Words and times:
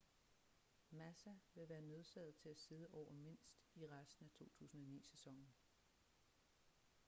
massa 0.91 1.29
vil 1.53 1.69
være 1.69 1.81
nødsaget 1.81 2.35
til 2.35 2.49
at 2.49 2.59
sidde 2.59 2.87
over 2.91 3.11
mindst 3.13 3.57
i 3.75 3.87
resten 3.87 4.25
af 4.25 4.31
2009-sæsonen 4.61 5.53